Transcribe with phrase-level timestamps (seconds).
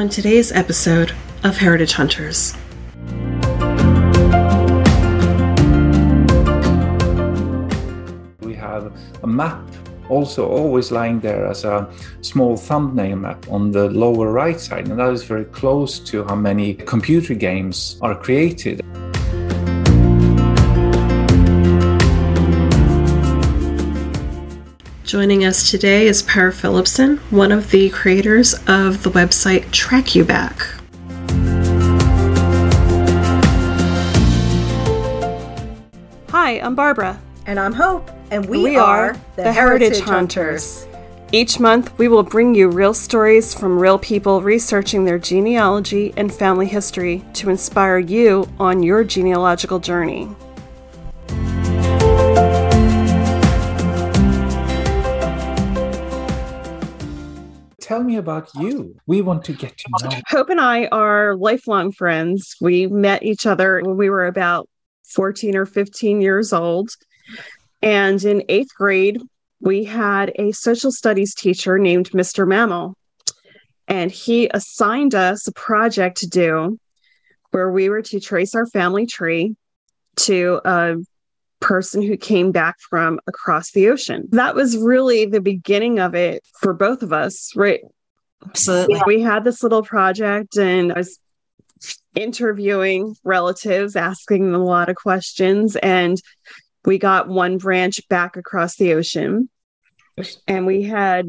[0.00, 1.12] on today's episode
[1.44, 2.54] of Heritage Hunters.
[8.40, 9.60] We have a map
[10.08, 11.86] also always lying there as a
[12.22, 16.34] small thumbnail map on the lower right side, and that is very close to how
[16.34, 18.80] many computer games are created.
[25.10, 30.56] Joining us today is Per Filipson, one of the creators of the website Trackuback.
[36.30, 37.20] Hi, I'm Barbara.
[37.44, 40.86] And I'm Hope, and we, We are, the, Heritage, Hunters.
[41.32, 46.32] Each month, we will bring you real stories from real people researching their genealogy and
[46.32, 50.28] family history to inspire you on your genealogical journey.
[57.90, 58.94] Tell me about you.
[59.08, 60.20] We want to get to know.
[60.28, 62.54] Hope and I are lifelong friends.
[62.60, 64.68] We met each other when we were about
[65.12, 66.90] 14 or 15 years old.
[67.82, 69.20] And in eighth grade,
[69.60, 72.46] we had a social studies teacher named Mr.
[72.46, 72.94] Mammal.
[73.88, 76.78] And he assigned us a project to do
[77.50, 79.56] where we were to trace our family tree
[80.14, 80.94] to a
[81.60, 84.28] person who came back from across the ocean.
[84.32, 87.80] That was really the beginning of it for both of us, right?
[88.46, 89.00] Absolutely.
[89.06, 91.18] We had this little project and I was
[92.14, 96.20] interviewing relatives, asking them a lot of questions, and
[96.84, 99.48] we got one branch back across the ocean.
[100.46, 101.26] And we had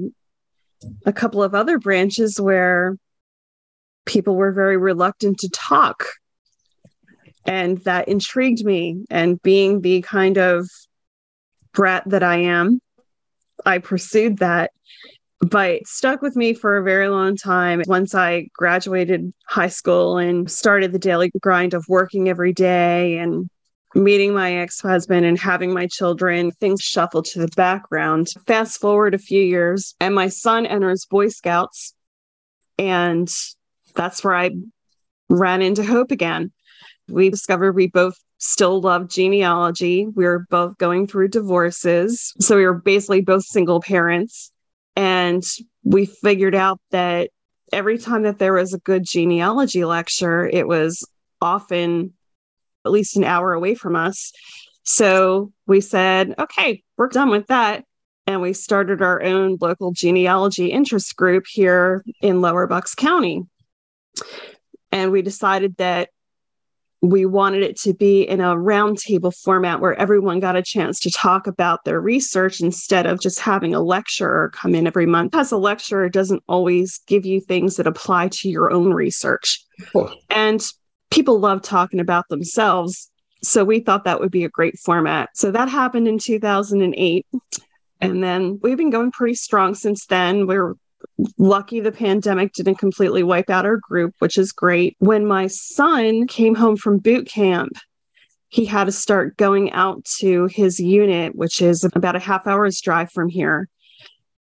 [1.06, 2.98] a couple of other branches where
[4.06, 6.06] people were very reluctant to talk.
[7.45, 9.06] And that intrigued me.
[9.09, 10.70] And being the kind of
[11.73, 12.81] brat that I am,
[13.66, 14.72] I pursued that
[15.41, 17.81] but stuck with me for a very long time.
[17.88, 23.50] Once I graduated high school and started the daily grind of working every day and
[23.96, 28.29] meeting my ex husband and having my children, things shuffled to the background.
[28.46, 31.96] Fast forward a few years, and my son enters Boy Scouts.
[32.78, 33.29] And
[33.96, 34.52] that's where I
[35.29, 36.52] ran into Hope again.
[37.11, 40.07] We discovered we both still loved genealogy.
[40.07, 42.33] We were both going through divorces.
[42.39, 44.51] So we were basically both single parents.
[44.95, 45.44] And
[45.83, 47.29] we figured out that
[47.72, 51.07] every time that there was a good genealogy lecture, it was
[51.41, 52.13] often
[52.85, 54.31] at least an hour away from us.
[54.83, 57.85] So we said, okay, we're done with that.
[58.28, 63.43] And we started our own local genealogy interest group here in Lower Bucks County.
[64.91, 66.09] And we decided that
[67.01, 71.12] we wanted it to be in a roundtable format where everyone got a chance to
[71.12, 75.34] talk about their research instead of just having a lecturer come in every month.
[75.34, 79.66] As a lecturer doesn't always give you things that apply to your own research.
[79.91, 80.13] Cool.
[80.29, 80.63] And
[81.09, 83.09] people love talking about themselves.
[83.44, 85.29] So we thought that would be a great format.
[85.34, 87.25] So that happened in 2008.
[88.00, 90.45] And then we've been going pretty strong since then.
[90.45, 90.75] We're
[91.38, 94.96] lucky the pandemic didn't completely wipe out our group, which is great.
[95.00, 97.74] When my son came home from boot camp,
[98.50, 102.82] he had to start going out to his unit, which is about a half hour's
[102.82, 103.70] drive from here.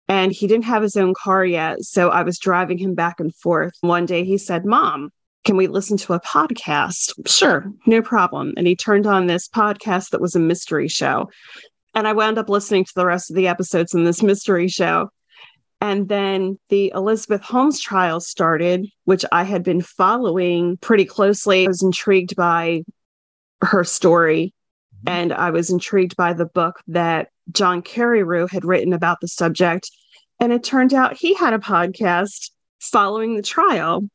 [0.07, 1.83] And he didn't have his own car yet.
[1.83, 3.73] So I was driving him back and forth.
[3.81, 5.11] One day he said, Mom,
[5.45, 7.13] can we listen to a podcast?
[7.27, 8.53] Sure, no problem.
[8.57, 11.29] And he turned on this podcast that was a mystery show.
[11.93, 15.09] And I wound up listening to the rest of the episodes in this mystery show.
[15.81, 21.65] And then the Elizabeth Holmes trial started, which I had been following pretty closely.
[21.65, 22.83] I was intrigued by
[23.63, 24.53] her story.
[24.95, 25.09] Mm-hmm.
[25.09, 29.89] And I was intrigued by the book that John Carreyrou had written about the subject.
[30.39, 34.07] And it turned out he had a podcast following the trial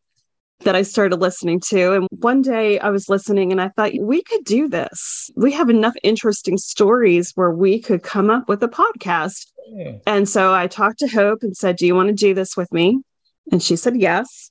[0.61, 1.93] that I started listening to.
[1.93, 5.31] And one day I was listening and I thought, we could do this.
[5.37, 9.47] We have enough interesting stories where we could come up with a podcast.
[9.69, 9.93] Yeah.
[10.07, 12.73] And so I talked to Hope and said, Do you want to do this with
[12.73, 13.01] me?
[13.53, 14.51] And she said, Yes.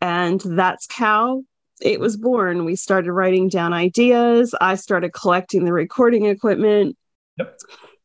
[0.00, 1.42] And that's how
[1.80, 2.64] it was born.
[2.64, 4.54] We started writing down ideas.
[4.60, 6.96] I started collecting the recording equipment.
[7.38, 7.58] Yep.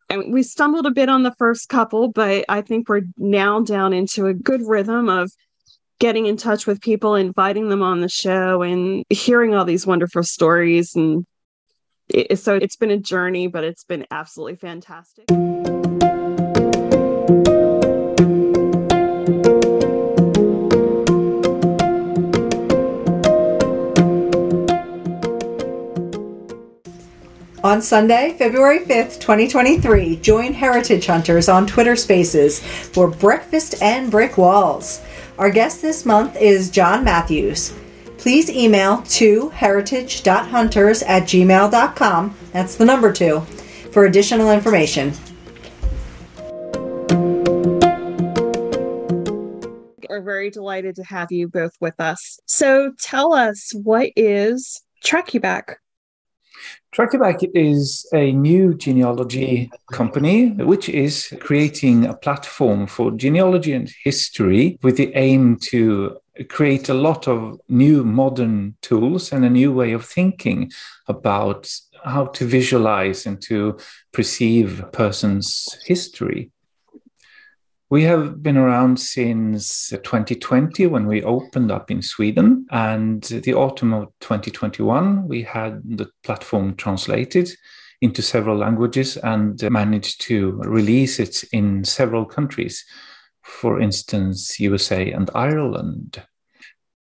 [0.10, 3.94] And we stumbled a bit on the first couple, but I think we're now down
[3.94, 5.32] into a good rhythm of
[6.00, 10.24] getting in touch with people, inviting them on the show, and hearing all these wonderful
[10.24, 10.96] stories.
[10.96, 11.26] And
[12.10, 15.26] it, so it's been a journey, but it's been absolutely fantastic.
[27.64, 34.38] On Sunday, February 5th, 2023, join Heritage Hunters on Twitter Spaces for breakfast and brick
[34.38, 35.02] walls.
[35.38, 37.72] Our guest this month is John Matthews.
[38.18, 43.42] Please email to heritage.hunters at gmail.com, that's the number two,
[43.92, 45.14] for additional information.
[50.10, 52.40] We're very delighted to have you both with us.
[52.48, 55.76] So tell us, what is Trackuback?
[56.98, 64.80] Track is a new genealogy company which is creating a platform for genealogy and history
[64.82, 66.18] with the aim to
[66.50, 70.72] create a lot of new modern tools and a new way of thinking
[71.08, 71.72] about
[72.04, 73.78] how to visualize and to
[74.12, 76.50] perceive a person's history.
[77.90, 82.66] We have been around since 2020 when we opened up in Sweden.
[82.70, 87.50] And the autumn of 2021, we had the platform translated
[88.02, 92.84] into several languages and managed to release it in several countries,
[93.42, 96.22] for instance, USA and Ireland.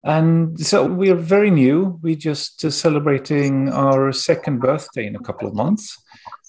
[0.03, 1.99] And so we are very new.
[2.03, 5.97] We're just celebrating our second birthday in a couple of months.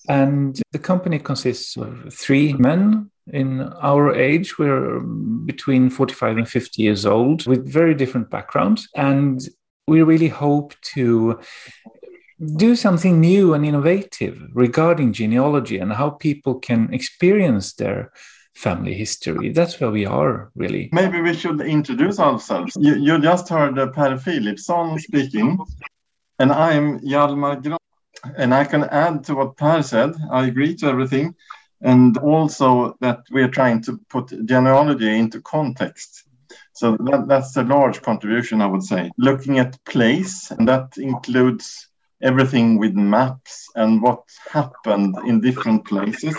[0.09, 4.59] And the company consists of three men in our age.
[4.59, 8.89] We're between 45 and 50 years old with very different backgrounds.
[8.95, 9.41] And
[9.87, 11.41] we really hope to
[12.57, 18.13] do something new and innovative regarding genealogy and how people can experience their
[18.55, 19.51] family history.
[19.51, 20.89] That's where we are, really.
[20.93, 22.77] Maybe we should introduce ourselves.
[22.79, 25.59] You, you just heard uh, Per Filipson speaking,
[26.39, 27.79] and I'm Hjalmar Gran.
[28.37, 30.15] And I can add to what Per said.
[30.31, 31.35] I agree to everything
[31.83, 36.25] and also that we're trying to put genealogy into context.
[36.73, 39.11] So that, that's a large contribution, I would say.
[39.19, 41.89] Looking at place, and that includes
[42.23, 46.37] everything with maps and what happened in different places,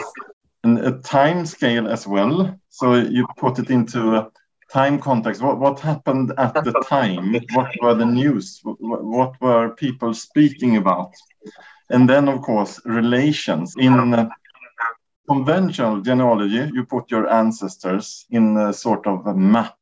[0.64, 2.56] and a time scale as well.
[2.70, 4.30] So you put it into a
[4.72, 5.42] time context.
[5.42, 7.34] What, what happened at the time?
[7.54, 8.60] What were the news?
[8.64, 11.14] What were people speaking about?
[11.90, 14.30] And then, of course, relations in uh,
[15.28, 19.78] conventional genealogy, you put your ancestors in a sort of a map.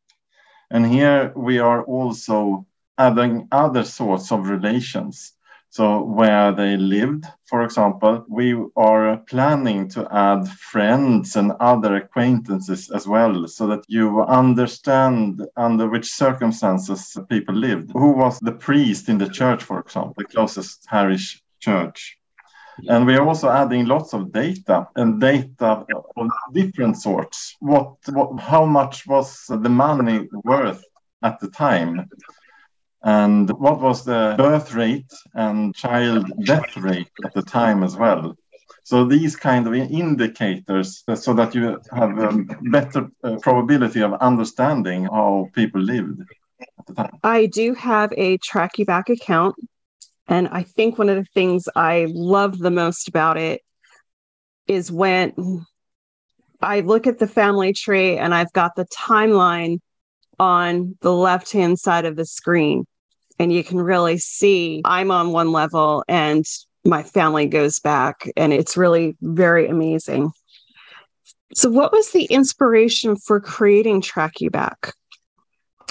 [0.70, 2.66] And here we are also
[2.98, 5.34] adding other sorts of relations.
[5.70, 12.90] So, where they lived, for example, we are planning to add friends and other acquaintances
[12.92, 17.92] as well, so that you understand under which circumstances people lived.
[17.92, 22.00] Who was the priest in the church, for example, the closest parish church?
[22.92, 25.70] And we are also adding lots of data and data
[26.20, 26.28] of
[26.60, 27.38] different sorts.
[27.60, 29.28] What, what, how much was
[29.66, 30.84] the money worth
[31.24, 31.92] at the time?
[33.02, 38.36] And what was the birth rate and child death rate at the time as well?
[38.84, 41.64] So these kind of indicators, so that you
[42.02, 42.32] have a
[42.78, 46.20] better uh, probability of understanding how people lived
[46.80, 47.16] at the time.
[47.24, 49.56] I do have a Trackuback account
[50.28, 53.62] and I think one of the things I love the most about it
[54.68, 55.66] is when
[56.62, 59.80] I look at the family tree and I've got the timeline
[60.40, 62.86] on the left hand side of the screen.
[63.38, 66.46] And you can really see I'm on one level and
[66.86, 68.30] my family goes back.
[68.38, 70.32] And it's really very amazing.
[71.54, 74.94] So, what was the inspiration for creating Trackuback?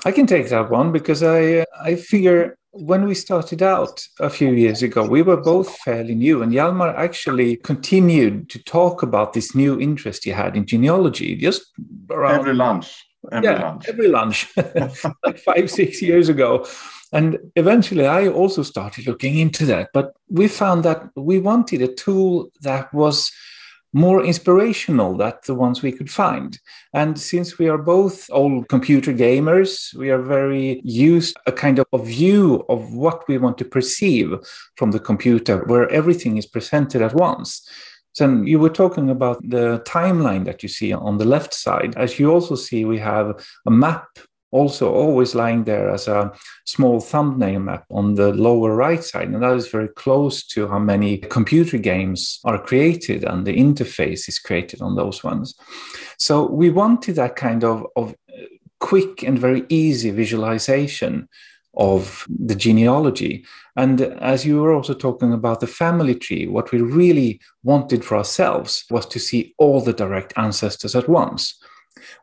[0.05, 4.29] I can take that one because I uh, I figure when we started out a
[4.29, 9.33] few years ago, we were both fairly new, and Hjalmar actually continued to talk about
[9.33, 11.73] this new interest he had in genealogy just
[12.11, 13.05] around every lunch.
[13.33, 13.89] Every yeah, lunch.
[13.89, 14.49] every lunch,
[15.25, 16.67] like five, six years ago.
[17.13, 19.91] And eventually, I also started looking into that.
[19.95, 23.31] But we found that we wanted a tool that was
[23.95, 26.59] more inspirational than the ones we could find.
[26.93, 31.87] And since we are both old computer gamers, we are very used a kind of
[31.93, 34.35] a view of what we want to perceive
[34.77, 37.67] from the computer, where everything is presented at once.
[38.15, 41.95] So you were talking about the timeline that you see on the left side.
[41.97, 44.07] As you also see, we have a map
[44.55, 46.33] also always lying there as a
[46.65, 49.29] small thumbnail map on the lower right side.
[49.29, 54.29] And that is very close to how many computer games are created and the interface
[54.29, 55.55] is created on those ones.
[56.19, 58.15] So we wanted that kind of, of
[58.79, 61.29] quick and very easy visualization
[61.77, 63.45] of the genealogy.
[63.75, 68.17] And as you were also talking about the family tree, what we really wanted for
[68.17, 71.59] ourselves was to see all the direct ancestors at once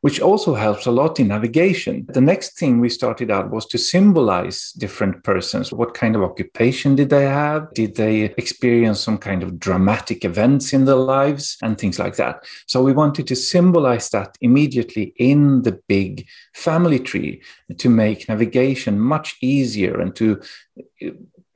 [0.02, 2.06] which also helps a lot in navigation.
[2.10, 5.72] The next thing we started out was to symbolize different persons.
[5.72, 7.74] What kind of occupation did they have?
[7.74, 12.44] Did they experience some kind of dramatic events in their lives and things like that?
[12.68, 17.42] So we wanted to symbolize that immediately in the big family tree
[17.78, 20.42] to make navigation much easier and to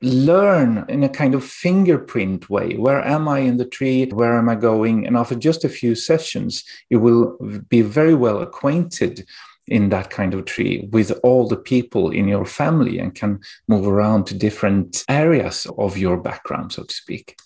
[0.06, 2.76] learn in a kind of fingerprint way.
[2.76, 4.06] Where am i in the tree?
[4.06, 5.06] Where am i going?
[5.06, 7.36] And after just a few sessions you will
[7.68, 9.26] be very well acquainted
[9.66, 13.86] in that kind of tree with all the people in your family and can move
[13.86, 17.36] around to different areas of your background so to speak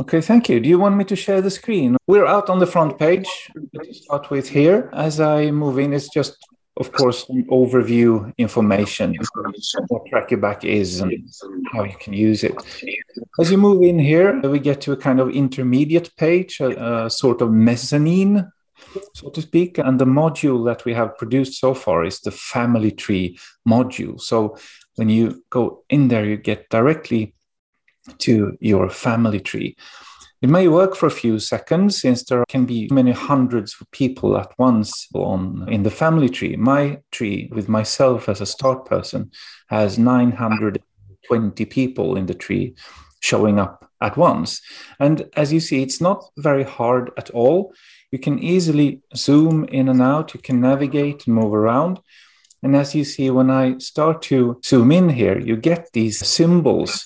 [0.00, 0.58] Okay, thank you.
[0.60, 1.96] Do you want me to share the screen?
[2.06, 4.90] We're out on the front page to start with here.
[4.92, 6.36] As I move in, it's just,
[6.76, 9.16] of course, overview information,
[9.88, 11.12] what TrackYou is and
[11.72, 12.56] how you can use it.
[13.38, 17.10] As you move in here, we get to a kind of intermediate page, a, a
[17.10, 18.50] sort of mezzanine
[19.14, 19.78] so to speak.
[19.78, 23.38] And the module that we have produced so far is the family tree
[23.68, 24.20] module.
[24.20, 24.56] So
[24.96, 27.34] when you go in there, you get directly
[28.18, 29.76] to your family tree.
[30.42, 34.36] It may work for a few seconds since there can be many hundreds of people
[34.36, 36.54] at once on in the family tree.
[36.56, 39.30] My tree with myself as a start person
[39.68, 42.74] has 920 people in the tree
[43.20, 44.60] showing up at once.
[45.00, 47.72] And as you see, it's not very hard at all.
[48.10, 52.00] You can easily zoom in and out, you can navigate and move around.
[52.64, 57.04] And as you see, when I start to zoom in here, you get these symbols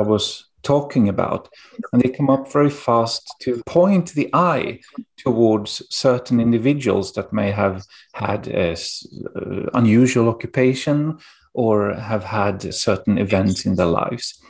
[0.00, 1.48] I was talking about,
[1.92, 4.80] and they come up very fast to point the eye
[5.16, 7.84] towards certain individuals that may have
[8.14, 11.18] had a uh, unusual occupation
[11.54, 14.42] or have had certain events in their lives.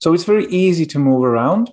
[0.00, 1.70] So it's very easy to move around.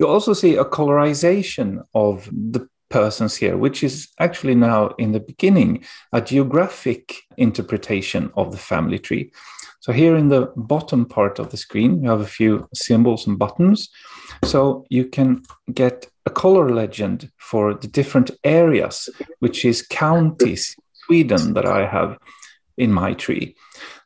[0.00, 5.20] You also see a colorization of the persons here, which is actually now in the
[5.20, 9.32] beginning a geographic interpretation of the family tree.
[9.80, 13.38] So here in the bottom part of the screen, you have a few symbols and
[13.38, 13.88] buttons.
[14.44, 21.54] So you can get a color legend for the different areas, which is counties, Sweden,
[21.54, 22.18] that I have
[22.76, 23.54] in my tree.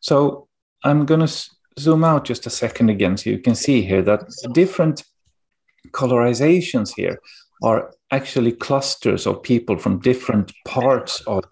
[0.01, 0.49] So
[0.85, 4.25] I'm going to zoom out just a second again so you can see here that
[4.53, 5.03] different
[5.93, 7.19] colorizations here
[7.63, 11.45] are actually clusters of people from different parts of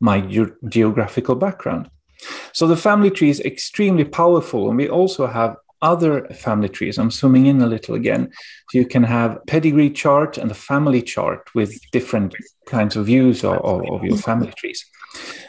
[0.00, 1.90] my ge- geographical background.
[2.52, 6.98] So the family tree is extremely powerful, and we also have other family trees.
[6.98, 8.32] I'm zooming in a little again.
[8.70, 12.34] So you can have pedigree chart and a family chart with different
[12.66, 14.84] kinds of views of, of, of your family trees.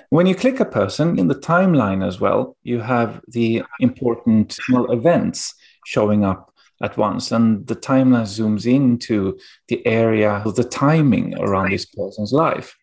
[0.09, 5.55] When you click a person in the timeline as well, you have the important events
[5.85, 6.51] showing up
[6.85, 7.31] at once.
[7.31, 9.37] And the timeline zooms into
[9.67, 12.77] the area of the timing around this person's life.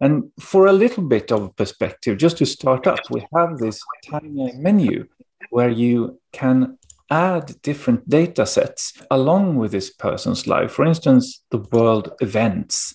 [0.00, 4.58] And for a little bit of perspective, just to start up, we have this timeline
[4.58, 5.06] menu
[5.50, 10.72] where you can add different data sets along with this person's life.
[10.72, 12.94] For instance, the world events.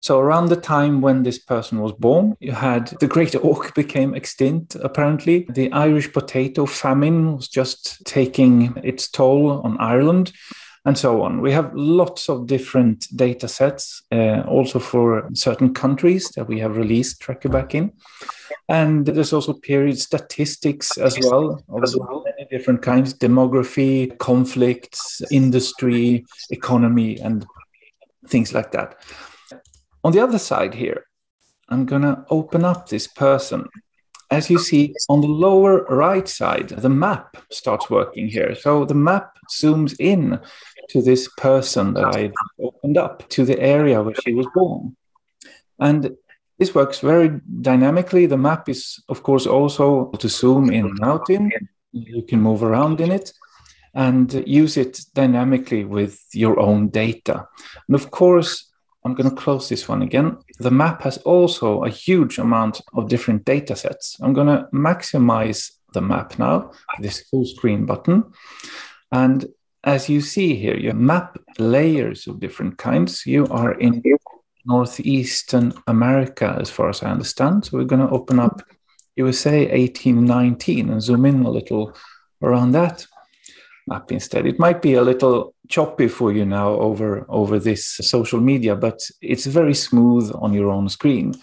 [0.00, 4.14] So around the time when this person was born, you had the great auk became
[4.14, 5.46] extinct, apparently.
[5.50, 10.32] The Irish potato famine was just taking its toll on Ireland
[10.86, 11.42] and so on.
[11.42, 16.78] We have lots of different data sets, uh, also for certain countries that we have
[16.78, 17.92] released Trackuback in.
[18.68, 27.18] And there's also period statistics as well, of many different kinds demography, conflicts, industry, economy,
[27.18, 27.44] and
[28.28, 28.96] things like that.
[30.02, 31.04] On the other side here,
[31.68, 33.68] I'm going to open up this person.
[34.30, 38.54] As you see on the lower right side, the map starts working here.
[38.54, 40.40] So the map zooms in
[40.90, 44.96] to this person that I opened up to the area where she was born.
[45.78, 46.16] And
[46.58, 48.26] this works very dynamically.
[48.26, 51.50] The map is, of course, also to zoom in and out in.
[51.92, 53.32] You can move around in it
[53.94, 57.48] and use it dynamically with your own data.
[57.88, 58.69] And of course,
[59.04, 60.38] I'm going to close this one again.
[60.58, 64.16] the map has also a huge amount of different data sets.
[64.20, 68.24] I'm going to maximize the map now, this full screen button.
[69.10, 69.46] And
[69.84, 73.26] as you see here, you map layers of different kinds.
[73.26, 74.02] You are in
[74.66, 77.64] Northeastern America, as far as I understand.
[77.64, 78.62] So we're going to open up
[79.16, 81.96] USA 1819 and zoom in a little
[82.42, 83.06] around that
[83.86, 84.46] map instead.
[84.46, 89.00] It might be a little choppy for you now over, over this social media, but
[89.22, 91.34] it's very smooth on your own screen.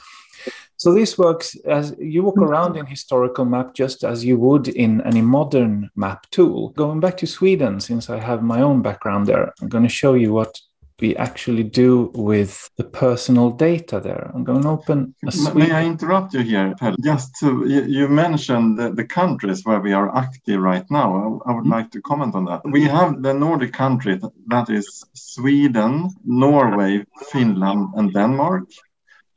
[0.79, 2.51] So this works as you walk mm-hmm.
[2.51, 6.69] around in historical map just as you would in any modern map tool.
[6.69, 10.13] Going back to Sweden, since I have my own background there, I'm going to show
[10.13, 10.61] you what
[10.99, 14.31] we actually do with the personal data there.
[14.33, 15.13] I'm going to open.
[15.53, 16.95] May I interrupt you here, Per?
[17.03, 21.41] Just to, you, mentioned the, the, countries where we are active right now.
[21.45, 21.71] I, I would mm-hmm.
[21.71, 22.61] like to comment on that.
[22.65, 28.63] We have the Nordic countries, that is Sweden, Norway, Finland, and Denmark.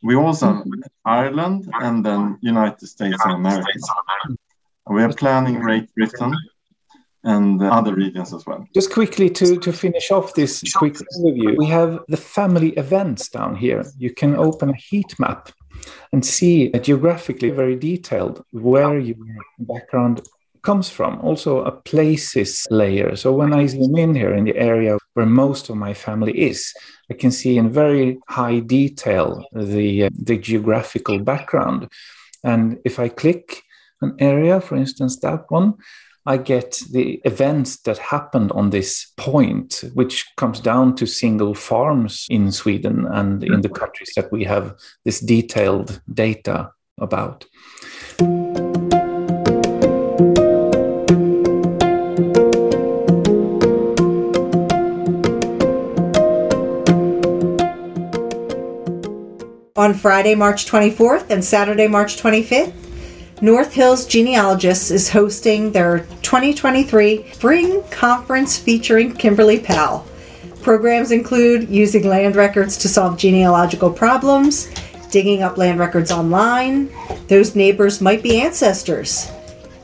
[0.02, 0.64] We also have
[1.04, 3.68] Ireland and then United States of America.
[4.88, 6.34] We are planning Great Britain
[7.24, 8.66] and other regions as well.
[8.74, 13.56] Just quickly to, to finish off this quick overview, we have the family events down
[13.56, 13.84] here.
[13.98, 15.50] You can open a heat map
[16.12, 19.16] and see geographically very detailed where your
[19.58, 20.22] background
[20.62, 21.20] comes from.
[21.20, 23.16] Also a places layer.
[23.16, 26.72] So when I zoom in here in the area where most of my family is,
[27.10, 31.88] I can see in very high detail the, the geographical background.
[32.44, 33.62] And if I click
[34.02, 35.74] an area, for instance, that one,
[36.26, 42.26] I get the events that happened on this point, which comes down to single farms
[42.28, 44.74] in Sweden and in the countries that we have
[45.04, 47.46] this detailed data about.
[59.76, 62.89] On Friday, March 24th and Saturday, March 25th,
[63.42, 70.04] North Hills Genealogists is hosting their 2023 Spring Conference featuring Kimberly Powell.
[70.60, 74.68] Programs include using land records to solve genealogical problems,
[75.10, 76.90] digging up land records online,
[77.28, 79.30] those neighbors might be ancestors,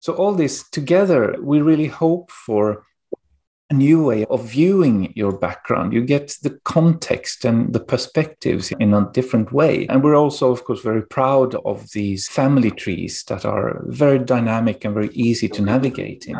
[0.00, 2.84] So, all this together, we really hope for
[3.70, 5.94] a new way of viewing your background.
[5.94, 9.86] You get the context and the perspectives in a different way.
[9.88, 14.84] And we're also, of course, very proud of these family trees that are very dynamic
[14.84, 16.36] and very easy to navigate in.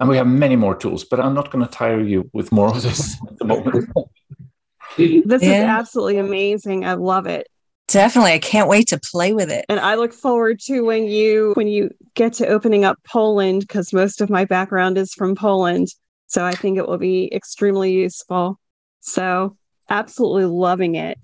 [0.00, 2.68] And we have many more tools, but I'm not going to tire you with more
[2.68, 3.90] of this at the moment.
[4.96, 5.62] this yeah.
[5.62, 6.84] is absolutely amazing.
[6.84, 7.46] I love it.
[7.86, 8.32] Definitely.
[8.32, 9.66] I can't wait to play with it.
[9.68, 13.92] And I look forward to when you when you get to opening up Poland because
[13.92, 15.88] most of my background is from Poland.
[16.28, 18.60] So I think it will be extremely useful.
[19.00, 19.56] So
[19.88, 21.18] absolutely loving it.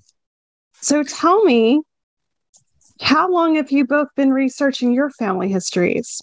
[0.80, 1.82] So tell me,
[3.00, 6.20] how long have you both been researching your family histories?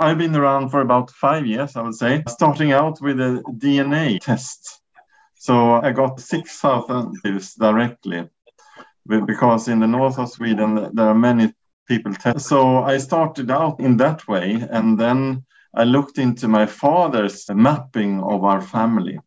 [0.00, 4.20] I've been around for about five years, I would say, starting out with a DNA
[4.20, 4.80] test.
[5.34, 8.28] So I got 6,000 views directly
[9.06, 11.52] because in the north of Sweden, there are many
[11.88, 12.46] people test.
[12.46, 14.66] So I started out in that way.
[14.70, 19.18] And then I looked into my father's mapping of our family.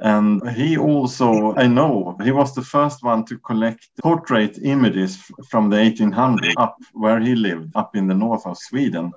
[0.00, 5.16] And he also, I know, he was the first one to collect portrait images
[5.48, 9.12] from the 1800s up where he lived, up in the north of Sweden.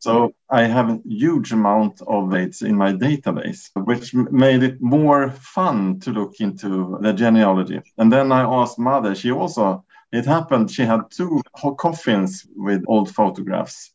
[0.00, 5.30] So I have a huge amount of dates in my database, which made it more
[5.30, 7.80] fun to look into the genealogy.
[7.96, 11.42] And then I asked mother, she also, it happened, she had two
[11.78, 13.92] coffins with old photographs.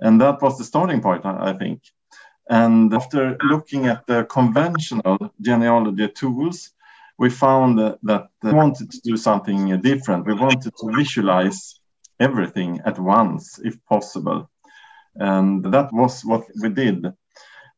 [0.00, 1.82] And that was the starting point, I think.
[2.48, 6.70] And after looking at the conventional genealogy tools,
[7.18, 10.26] we found that we wanted to do something different.
[10.26, 11.80] We wanted to visualize
[12.20, 14.50] everything at once, if possible.
[15.14, 17.06] And that was what we did.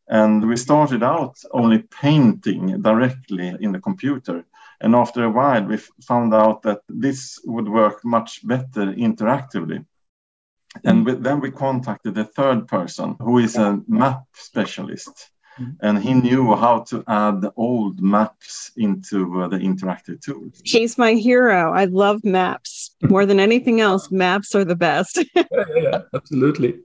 [0.09, 4.45] And we started out only painting directly in the computer.
[4.81, 9.85] And after a while, we found out that this would work much better interactively.
[10.85, 15.31] And we, then we contacted a third person who is a map specialist.
[15.59, 15.71] Mm-hmm.
[15.81, 20.61] And he knew how to add old maps into uh, the interactive tools.
[20.65, 21.73] He's my hero.
[21.73, 24.11] I love maps more than anything else.
[24.11, 25.25] Maps are the best.
[25.35, 26.81] yeah, yeah, absolutely.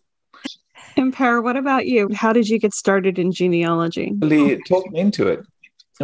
[0.97, 2.09] And what about you?
[2.13, 4.13] How did you get started in genealogy?
[4.21, 5.45] He talked me into it.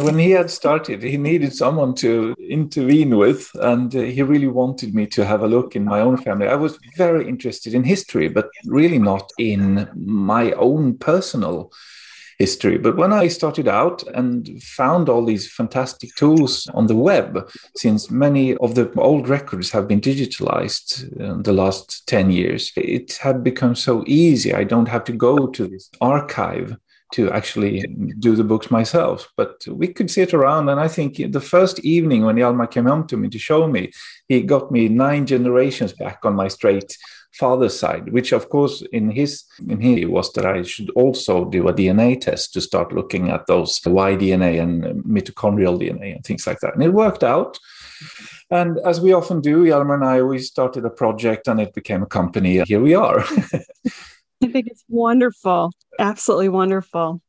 [0.00, 4.94] When he had started, he needed someone to intervene with, and uh, he really wanted
[4.94, 6.46] me to have a look in my own family.
[6.46, 11.72] I was very interested in history, but really not in my own personal
[12.38, 12.78] history.
[12.78, 18.10] But when I started out and found all these fantastic tools on the web, since
[18.10, 23.42] many of the old records have been digitalized in the last 10 years, it had
[23.42, 24.54] become so easy.
[24.54, 26.76] I don't have to go to this archive
[27.14, 27.82] to actually
[28.18, 29.28] do the books myself.
[29.36, 33.06] But we could sit around, and I think the first evening when Hjalmar came home
[33.08, 33.92] to me to show me,
[34.28, 36.96] he got me nine generations back on my straight
[37.32, 41.68] father's side, which of course in his in he was that I should also do
[41.68, 46.46] a DNA test to start looking at those Y DNA and mitochondrial DNA and things
[46.46, 46.74] like that.
[46.74, 47.58] And it worked out.
[48.50, 52.02] And as we often do, Hjalmar and I, we started a project and it became
[52.02, 52.62] a company.
[52.62, 53.24] Here we are.
[54.58, 55.70] Think it's wonderful.
[56.00, 57.20] Absolutely wonderful.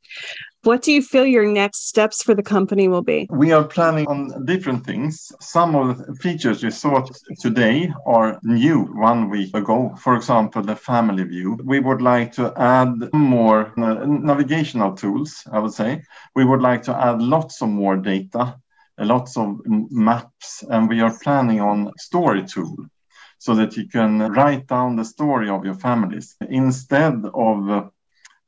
[0.63, 3.28] What do you feel your next steps for the company will be?
[3.30, 5.32] We are planning on different things.
[5.39, 7.06] Some of the features you saw
[7.39, 9.94] today are new one week ago.
[10.00, 11.60] For example, the family view.
[11.63, 16.02] We would like to add more uh, navigational tools, I would say.
[16.36, 18.56] We would like to add lots of more data,
[18.98, 19.60] lots of
[19.92, 22.76] maps, and we are planning on story tool
[23.39, 27.91] so that you can write down the story of your families instead of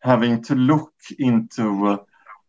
[0.02, 1.98] having to look into uh,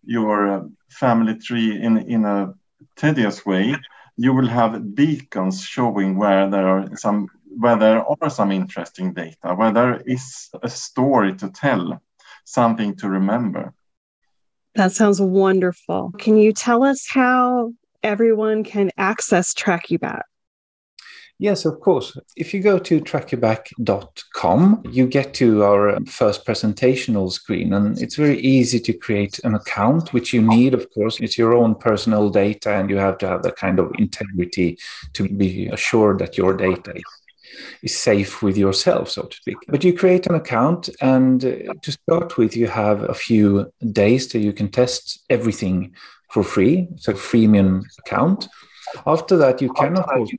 [0.05, 2.53] your uh, family tree in, in a
[2.97, 3.77] tedious way,
[4.17, 7.29] you will have beacons showing where there are some
[7.59, 12.01] where there are some interesting data, where there is a story to tell,
[12.45, 13.75] something to remember.
[14.75, 16.13] That sounds wonderful.
[16.19, 20.23] Can you tell us how everyone can access Trackuback?
[21.43, 22.17] Yes, of course.
[22.37, 28.39] If you go to trackuback.com, you get to our first presentational screen, and it's very
[28.39, 31.19] easy to create an account, which you need, of course.
[31.19, 34.79] It's your own personal data, and you have to have that kind of integrity
[35.15, 36.95] to be assured that your data
[37.83, 39.57] is safe with yourself, so to speak.
[39.67, 44.29] But you create an account, and uh, to start with, you have a few days
[44.29, 45.97] that you can test everything
[46.31, 46.87] for free.
[46.93, 48.47] It's a freemium account.
[49.07, 50.31] After that, you can, of course,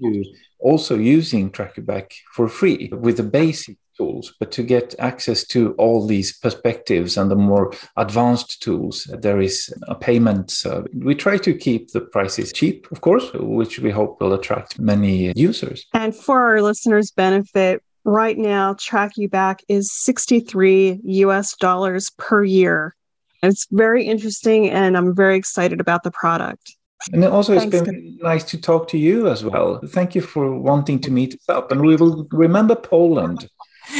[0.00, 0.24] you
[0.60, 4.32] also using Trackuback for free with the basic tools.
[4.40, 9.72] But to get access to all these perspectives and the more advanced tools, there is
[9.88, 10.48] a payment.
[10.64, 14.78] Uh, we try to keep the prices cheap, of course, which we hope will attract
[14.78, 15.86] many users.
[15.92, 22.94] And for our listeners' benefit, right now, Trackuback is 63 US dollars per year.
[23.42, 26.76] It's very interesting, and I'm very excited about the product.
[27.12, 27.74] And also, Thanks.
[27.74, 29.80] it's been nice to talk to you as well.
[29.88, 31.72] Thank you for wanting to meet us up.
[31.72, 33.48] And we will remember Poland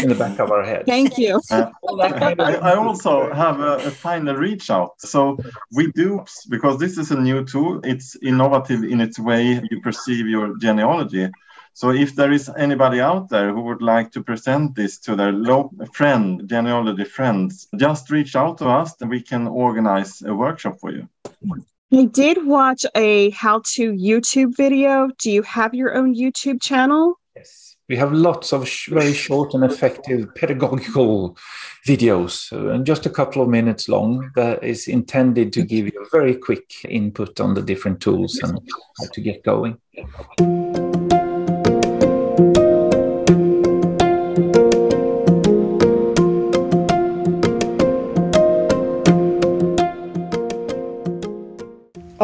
[0.02, 0.84] in the back of our head.
[0.86, 1.40] Thank you.
[1.50, 1.70] Uh,
[2.62, 5.00] I, also have a, a, final reach out.
[5.00, 5.38] So
[5.72, 10.26] we do, because this is a new tool, it's innovative in its way you perceive
[10.28, 11.30] your genealogy.
[11.72, 15.32] So if there is anybody out there who would like to present this to their
[15.32, 20.78] low friend, genealogy friends, just reach out to us and we can organize a workshop
[20.80, 21.08] for you.
[21.92, 25.08] I did watch a how to YouTube video.
[25.18, 27.18] Do you have your own YouTube channel?
[27.34, 27.76] Yes.
[27.88, 31.36] We have lots of sh- very short and effective pedagogical
[31.84, 36.00] videos, uh, and just a couple of minutes long, that is intended to give you
[36.00, 38.60] a very quick input on the different tools and
[39.00, 39.76] how to get going.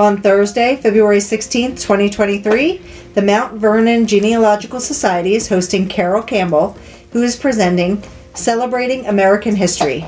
[0.07, 2.81] On Thursday, February 16, 2023,
[3.14, 6.77] the Mount Vernon Genealogical Society is hosting Carol Campbell,
[7.11, 8.01] who is presenting
[8.33, 10.05] Celebrating American History.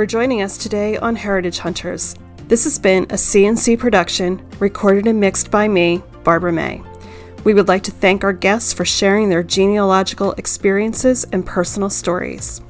[0.02, 2.16] For joining us today on Heritage Hunters.
[2.48, 6.82] This has been a CNC production, recorded and mixed by me, Barbara May.
[7.44, 12.62] We would like to thank our guests for sharing their genealogical experiences and personal stories.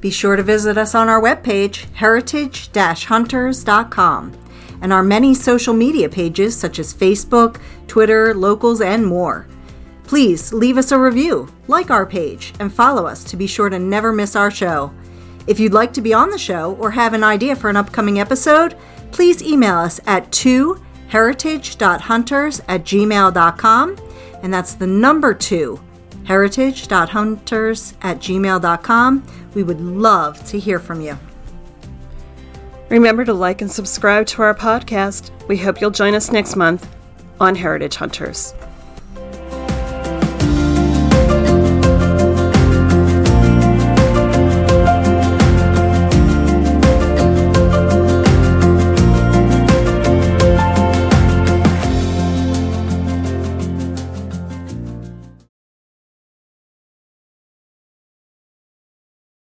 [0.00, 4.32] Be sure to visit us on our webpage, heritage hunters.com,
[4.82, 9.46] and our many social media pages such as Facebook, Twitter, Locals, and more.
[10.04, 13.78] Please leave us a review, like our page, and follow us to be sure to
[13.78, 14.92] never miss our show.
[15.46, 18.20] If you'd like to be on the show or have an idea for an upcoming
[18.20, 18.76] episode,
[19.10, 23.96] please email us at 2heritage.hunters at gmail.com,
[24.42, 25.80] and that's the number 2,
[26.24, 29.26] heritage.hunters at gmail.com.
[29.54, 31.18] We would love to hear from you.
[32.88, 35.30] Remember to like and subscribe to our podcast.
[35.48, 36.94] We hope you'll join us next month
[37.38, 38.52] on Heritage Hunters.